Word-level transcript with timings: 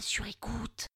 sur 0.00 0.26
écoute. 0.26 0.88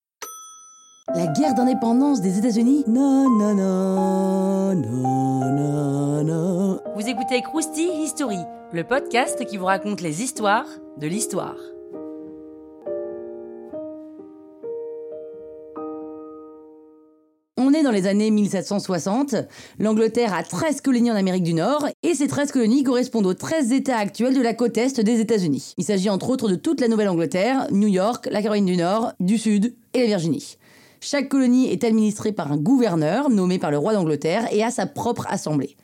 La 1.14 1.26
guerre 1.26 1.54
d'indépendance 1.54 2.20
des 2.20 2.38
États-Unis 2.38 2.84
Non, 2.86 3.28
non, 3.30 3.54
non, 3.54 4.74
non, 4.74 5.54
non, 5.54 6.24
non. 6.24 6.80
Vous 6.94 7.08
écoutez 7.08 7.40
Krusty 7.42 7.88
History, 8.02 8.38
le 8.72 8.84
podcast 8.84 9.44
qui 9.46 9.56
vous 9.56 9.66
raconte 9.66 10.00
les 10.00 10.22
histoires 10.22 10.66
de 10.98 11.06
l'histoire. 11.06 11.56
On 17.60 17.74
est 17.74 17.82
dans 17.82 17.90
les 17.90 18.06
années 18.06 18.30
1760. 18.30 19.34
L'Angleterre 19.80 20.32
a 20.32 20.44
13 20.44 20.80
colonies 20.80 21.10
en 21.10 21.16
Amérique 21.16 21.42
du 21.42 21.54
Nord 21.54 21.88
et 22.04 22.14
ces 22.14 22.28
13 22.28 22.52
colonies 22.52 22.84
correspondent 22.84 23.26
aux 23.26 23.34
13 23.34 23.72
États 23.72 23.96
actuels 23.96 24.36
de 24.36 24.40
la 24.40 24.54
côte 24.54 24.78
est 24.78 25.00
des 25.00 25.18
États-Unis. 25.18 25.74
Il 25.76 25.82
s'agit 25.82 26.08
entre 26.08 26.30
autres 26.30 26.48
de 26.48 26.54
toute 26.54 26.80
la 26.80 26.86
Nouvelle-Angleterre, 26.86 27.66
New 27.72 27.88
York, 27.88 28.28
la 28.30 28.42
Caroline 28.42 28.64
du 28.64 28.76
Nord, 28.76 29.12
du 29.18 29.38
Sud 29.38 29.74
et 29.92 29.98
la 29.98 30.06
Virginie. 30.06 30.56
Chaque 31.00 31.28
colonie 31.28 31.68
est 31.68 31.82
administrée 31.82 32.30
par 32.30 32.52
un 32.52 32.58
gouverneur 32.58 33.28
nommé 33.28 33.58
par 33.58 33.72
le 33.72 33.78
roi 33.78 33.92
d'Angleterre 33.92 34.46
et 34.52 34.62
a 34.62 34.70
sa 34.70 34.86
propre 34.86 35.26
assemblée. 35.28 35.76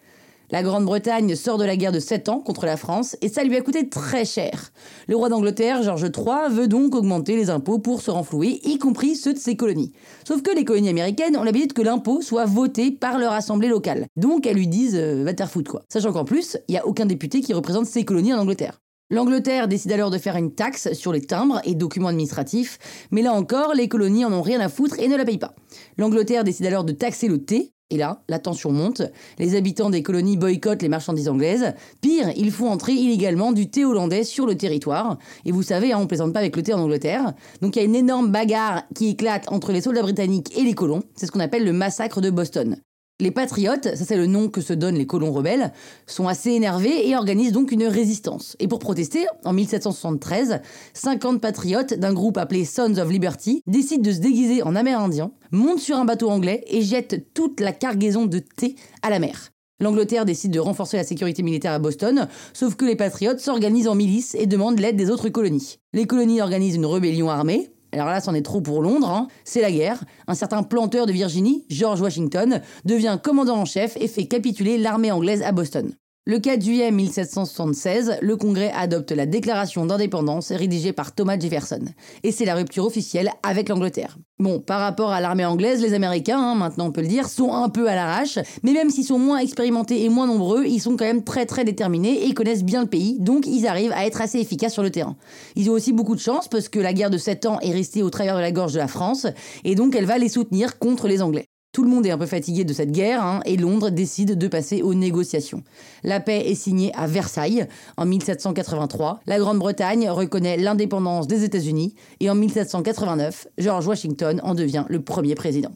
La 0.54 0.62
Grande-Bretagne 0.62 1.34
sort 1.34 1.58
de 1.58 1.64
la 1.64 1.76
guerre 1.76 1.90
de 1.90 1.98
7 1.98 2.28
ans 2.28 2.38
contre 2.38 2.64
la 2.64 2.76
France 2.76 3.16
et 3.22 3.28
ça 3.28 3.42
lui 3.42 3.56
a 3.56 3.60
coûté 3.60 3.88
très 3.88 4.24
cher. 4.24 4.70
Le 5.08 5.16
roi 5.16 5.28
d'Angleterre, 5.28 5.82
George 5.82 6.04
III, 6.04 6.48
veut 6.48 6.68
donc 6.68 6.94
augmenter 6.94 7.34
les 7.34 7.50
impôts 7.50 7.80
pour 7.80 8.00
se 8.00 8.12
renflouer, 8.12 8.60
y 8.62 8.78
compris 8.78 9.16
ceux 9.16 9.32
de 9.32 9.38
ses 9.40 9.56
colonies. 9.56 9.90
Sauf 10.24 10.42
que 10.42 10.54
les 10.54 10.64
colonies 10.64 10.90
américaines 10.90 11.36
ont 11.36 11.42
l'habitude 11.42 11.72
que 11.72 11.82
l'impôt 11.82 12.22
soit 12.22 12.44
voté 12.44 12.92
par 12.92 13.18
leur 13.18 13.32
assemblée 13.32 13.66
locale. 13.66 14.06
Donc 14.14 14.46
elles 14.46 14.54
lui 14.54 14.68
disent 14.68 14.94
euh, 14.94 15.24
va 15.24 15.32
te 15.32 15.38
faire 15.38 15.50
foutre 15.50 15.72
quoi. 15.72 15.82
Sachant 15.92 16.12
qu'en 16.12 16.24
plus, 16.24 16.56
il 16.68 16.72
n'y 16.74 16.78
a 16.78 16.86
aucun 16.86 17.06
député 17.06 17.40
qui 17.40 17.52
représente 17.52 17.86
ces 17.86 18.04
colonies 18.04 18.32
en 18.32 18.38
Angleterre. 18.38 18.80
L'Angleterre 19.10 19.66
décide 19.66 19.90
alors 19.90 20.10
de 20.10 20.18
faire 20.18 20.36
une 20.36 20.54
taxe 20.54 20.92
sur 20.92 21.12
les 21.12 21.20
timbres 21.20 21.60
et 21.64 21.74
documents 21.74 22.08
administratifs, 22.08 22.78
mais 23.10 23.22
là 23.22 23.32
encore, 23.32 23.74
les 23.74 23.88
colonies 23.88 24.24
en 24.24 24.32
ont 24.32 24.40
rien 24.40 24.60
à 24.60 24.68
foutre 24.68 25.00
et 25.00 25.08
ne 25.08 25.16
la 25.16 25.24
payent 25.24 25.38
pas. 25.38 25.56
L'Angleterre 25.98 26.44
décide 26.44 26.66
alors 26.66 26.84
de 26.84 26.92
taxer 26.92 27.26
le 27.26 27.44
thé, 27.44 27.73
et 27.90 27.96
là, 27.96 28.22
la 28.28 28.38
tension 28.38 28.72
monte. 28.72 29.02
Les 29.38 29.56
habitants 29.56 29.90
des 29.90 30.02
colonies 30.02 30.36
boycottent 30.36 30.82
les 30.82 30.88
marchandises 30.88 31.28
anglaises. 31.28 31.74
Pire, 32.00 32.30
ils 32.36 32.50
font 32.50 32.68
entrer 32.68 32.92
illégalement 32.92 33.52
du 33.52 33.68
thé 33.70 33.84
hollandais 33.84 34.24
sur 34.24 34.46
le 34.46 34.56
territoire. 34.56 35.18
Et 35.44 35.52
vous 35.52 35.62
savez, 35.62 35.92
hein, 35.92 35.98
on 36.00 36.06
plaisante 36.06 36.32
pas 36.32 36.40
avec 36.40 36.56
le 36.56 36.62
thé 36.62 36.72
en 36.72 36.80
Angleterre. 36.80 37.34
Donc 37.60 37.76
il 37.76 37.80
y 37.80 37.82
a 37.82 37.84
une 37.84 37.94
énorme 37.94 38.32
bagarre 38.32 38.82
qui 38.94 39.10
éclate 39.10 39.50
entre 39.52 39.70
les 39.70 39.82
soldats 39.82 40.02
britanniques 40.02 40.56
et 40.58 40.62
les 40.62 40.74
colons. 40.74 41.02
C'est 41.14 41.26
ce 41.26 41.32
qu'on 41.32 41.40
appelle 41.40 41.64
le 41.64 41.72
massacre 41.72 42.20
de 42.20 42.30
Boston. 42.30 42.76
Les 43.20 43.30
patriotes, 43.30 43.94
ça 43.94 44.04
c'est 44.04 44.16
le 44.16 44.26
nom 44.26 44.48
que 44.48 44.60
se 44.60 44.72
donnent 44.72 44.96
les 44.96 45.06
colons 45.06 45.30
rebelles, 45.30 45.72
sont 46.04 46.26
assez 46.26 46.50
énervés 46.50 47.08
et 47.08 47.14
organisent 47.14 47.52
donc 47.52 47.70
une 47.70 47.84
résistance. 47.84 48.56
Et 48.58 48.66
pour 48.66 48.80
protester, 48.80 49.24
en 49.44 49.52
1773, 49.52 50.60
50 50.94 51.40
patriotes 51.40 51.94
d'un 51.94 52.12
groupe 52.12 52.38
appelé 52.38 52.64
Sons 52.64 52.98
of 52.98 53.08
Liberty 53.08 53.62
décident 53.68 54.02
de 54.02 54.10
se 54.10 54.18
déguiser 54.18 54.64
en 54.64 54.74
amérindiens, 54.74 55.30
montent 55.52 55.78
sur 55.78 55.96
un 55.96 56.04
bateau 56.04 56.28
anglais 56.28 56.64
et 56.66 56.82
jettent 56.82 57.32
toute 57.34 57.60
la 57.60 57.70
cargaison 57.70 58.26
de 58.26 58.40
thé 58.40 58.74
à 59.02 59.10
la 59.10 59.20
mer. 59.20 59.52
L'Angleterre 59.78 60.24
décide 60.24 60.50
de 60.50 60.58
renforcer 60.58 60.96
la 60.96 61.04
sécurité 61.04 61.44
militaire 61.44 61.72
à 61.72 61.78
Boston, 61.78 62.26
sauf 62.52 62.74
que 62.74 62.84
les 62.84 62.96
patriotes 62.96 63.38
s'organisent 63.38 63.86
en 63.86 63.94
milice 63.94 64.34
et 64.34 64.46
demandent 64.46 64.80
l'aide 64.80 64.96
des 64.96 65.10
autres 65.10 65.28
colonies. 65.28 65.78
Les 65.92 66.06
colonies 66.06 66.40
organisent 66.40 66.76
une 66.76 66.86
rébellion 66.86 67.30
armée, 67.30 67.73
alors 67.94 68.08
là, 68.08 68.20
c'en 68.20 68.34
est 68.34 68.42
trop 68.42 68.60
pour 68.60 68.82
Londres, 68.82 69.08
hein. 69.08 69.28
c'est 69.44 69.60
la 69.60 69.70
guerre. 69.70 70.02
Un 70.26 70.34
certain 70.34 70.62
planteur 70.62 71.06
de 71.06 71.12
Virginie, 71.12 71.64
George 71.68 72.00
Washington, 72.00 72.60
devient 72.84 73.18
commandant 73.22 73.56
en 73.56 73.64
chef 73.64 73.96
et 73.96 74.08
fait 74.08 74.26
capituler 74.26 74.78
l'armée 74.78 75.12
anglaise 75.12 75.42
à 75.42 75.52
Boston. 75.52 75.94
Le 76.26 76.38
4 76.38 76.64
juillet 76.64 76.90
1776, 76.90 78.16
le 78.22 78.36
Congrès 78.38 78.72
adopte 78.74 79.12
la 79.12 79.26
Déclaration 79.26 79.84
d'indépendance 79.84 80.52
rédigée 80.52 80.94
par 80.94 81.14
Thomas 81.14 81.38
Jefferson. 81.38 81.82
Et 82.22 82.32
c'est 82.32 82.46
la 82.46 82.54
rupture 82.54 82.86
officielle 82.86 83.30
avec 83.42 83.68
l'Angleterre. 83.68 84.16
Bon, 84.38 84.58
par 84.58 84.80
rapport 84.80 85.10
à 85.10 85.20
l'armée 85.20 85.44
anglaise, 85.44 85.82
les 85.82 85.92
Américains, 85.92 86.38
hein, 86.38 86.54
maintenant 86.54 86.86
on 86.86 86.92
peut 86.92 87.02
le 87.02 87.08
dire, 87.08 87.28
sont 87.28 87.52
un 87.52 87.68
peu 87.68 87.90
à 87.90 87.94
l'arrache, 87.94 88.38
mais 88.62 88.72
même 88.72 88.88
s'ils 88.88 89.04
sont 89.04 89.18
moins 89.18 89.36
expérimentés 89.36 90.02
et 90.02 90.08
moins 90.08 90.26
nombreux, 90.26 90.64
ils 90.64 90.80
sont 90.80 90.96
quand 90.96 91.04
même 91.04 91.24
très 91.24 91.44
très 91.44 91.64
déterminés 91.64 92.26
et 92.26 92.32
connaissent 92.32 92.64
bien 92.64 92.80
le 92.80 92.88
pays, 92.88 93.18
donc 93.20 93.46
ils 93.46 93.66
arrivent 93.66 93.92
à 93.92 94.06
être 94.06 94.22
assez 94.22 94.38
efficaces 94.38 94.72
sur 94.72 94.82
le 94.82 94.90
terrain. 94.90 95.16
Ils 95.56 95.68
ont 95.68 95.74
aussi 95.74 95.92
beaucoup 95.92 96.14
de 96.14 96.20
chance 96.20 96.48
parce 96.48 96.70
que 96.70 96.78
la 96.78 96.94
guerre 96.94 97.10
de 97.10 97.18
7 97.18 97.44
ans 97.44 97.60
est 97.60 97.72
restée 97.72 98.02
au 98.02 98.08
travers 98.08 98.36
de 98.36 98.40
la 98.40 98.50
gorge 98.50 98.72
de 98.72 98.78
la 98.78 98.88
France, 98.88 99.26
et 99.62 99.74
donc 99.74 99.94
elle 99.94 100.06
va 100.06 100.16
les 100.16 100.30
soutenir 100.30 100.78
contre 100.78 101.06
les 101.06 101.20
Anglais. 101.20 101.48
Tout 101.74 101.82
le 101.82 101.90
monde 101.90 102.06
est 102.06 102.12
un 102.12 102.18
peu 102.18 102.26
fatigué 102.26 102.64
de 102.64 102.72
cette 102.72 102.92
guerre 102.92 103.20
hein, 103.20 103.40
et 103.46 103.56
Londres 103.56 103.90
décide 103.90 104.38
de 104.38 104.46
passer 104.46 104.80
aux 104.80 104.94
négociations. 104.94 105.64
La 106.04 106.20
paix 106.20 106.44
est 106.46 106.54
signée 106.54 106.92
à 106.94 107.08
Versailles 107.08 107.66
en 107.96 108.06
1783. 108.06 109.18
La 109.26 109.40
Grande-Bretagne 109.40 110.08
reconnaît 110.08 110.56
l'indépendance 110.56 111.26
des 111.26 111.42
États-Unis 111.42 111.96
et 112.20 112.30
en 112.30 112.36
1789, 112.36 113.48
George 113.58 113.88
Washington 113.88 114.40
en 114.44 114.54
devient 114.54 114.84
le 114.88 115.02
premier 115.02 115.34
président. 115.34 115.72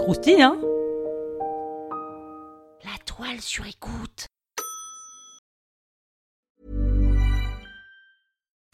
Croustille, 0.00 0.42
hein? 0.42 0.58
La 2.84 2.98
toile 3.06 3.40
sur 3.40 3.66
écoute. 3.66 4.26